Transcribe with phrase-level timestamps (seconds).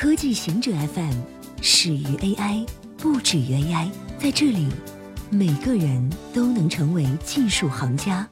[0.00, 1.12] 科技行者 FM
[1.60, 2.66] 始于 AI，
[2.96, 3.90] 不止于 AI。
[4.18, 4.66] 在这里，
[5.28, 8.26] 每个人都能成为技术行家。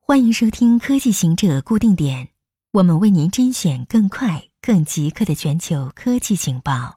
[0.00, 2.30] 欢迎收听科技行者固定点，
[2.70, 6.96] 我们为您甄选更快、更即刻的全球科技情报。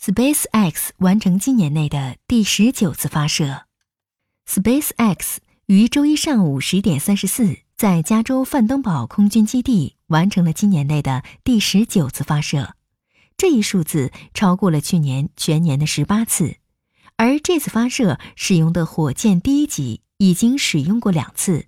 [0.00, 3.62] SpaceX 完成今年内的第十九次发射。
[4.48, 12.76] SpaceX 于周一上午十点三十四，在加州范登堡空军基地完成了今年内的第十九次发射。
[13.38, 16.56] 这一数字超过了去年全年的十八次，
[17.14, 21.66] 而这次发射使用的火箭第一级已经使用过两次，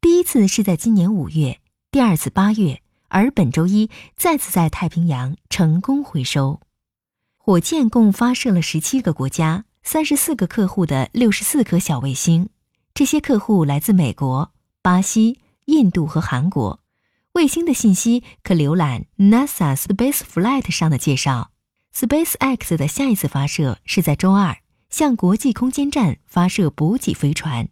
[0.00, 6.60] 第一次是在今年五月，第二次八月，而本周一再次在太平洋成功回收。
[7.36, 12.48] 火箭共发射了十七个国家、三十四个客户的六十四颗小卫星，
[12.94, 16.78] 这些客户来自美国、巴西、印度和韩国。
[17.38, 21.52] 卫星的信息可浏览 NASA Spaceflight 上的介绍。
[21.94, 24.56] SpaceX 的下一次发射是在周二，
[24.90, 27.68] 向国际空间站发射补给飞船。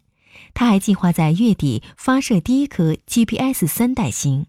[0.53, 4.45] 它还计划在月底发射第一颗 GPS 三代星。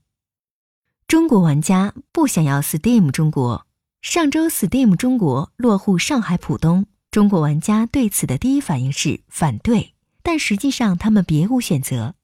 [1.09, 3.67] 中国玩家不想要 Steam 中国。
[4.01, 12.15] 上周 Steam 中国落户上海浦东，中国玩家对此的第一反应是反对，但实际上他们别无选择。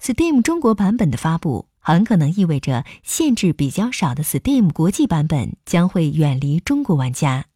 [0.00, 1.66] Steam 中国版本的发布。
[1.86, 7.46] 很可能意味着限制比较少的 Steam 国际版本将会远离中国玩家。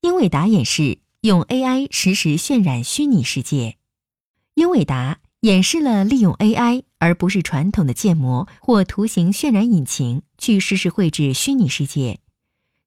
[0.00, 3.76] 英伟达演示用 AI 实时渲染虚拟世界。
[4.54, 12.18] 英伟达演示了利用 AI 而不是传统的建模或图形渲染引擎去实时绘制虚拟世界。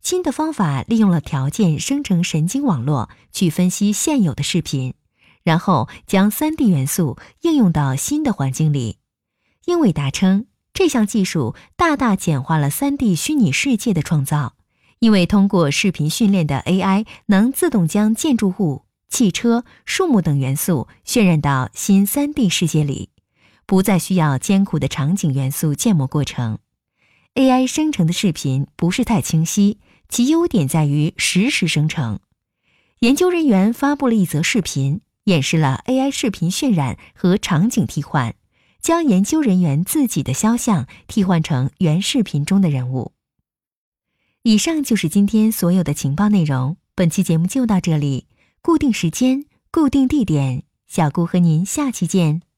[0.02, 4.96] 新的方法利用了条件生成神经网络去分析现有的视频，
[5.44, 8.98] 然后将 3D 元素应用到新的环境里。
[9.70, 14.56] 英伟达称，这项技术大大简化了 3D 虚拟世界的创造，
[14.98, 23.10] 因为通过视频训练的 AI 能自动将建筑物、汽车、树木等元素渲染到新 3D 世界里，
[23.68, 26.58] 不再需要艰苦的场景元素建模过程。
[27.36, 29.78] AI 生成的视频不是太清晰，
[30.10, 32.20] 其优点在于实时生成。
[33.02, 38.34] 研究人员发布了一则视频，演示了 AI 视频渲染和场景替换。
[38.82, 43.14] 将研究人员自己的肖像替换成原视频中的人物。
[44.44, 46.78] 以上就是今天所有的情报内容。
[46.96, 48.26] 本期节目就到这里，
[48.62, 52.49] 固定时间，固定地点，小顾和您下期见。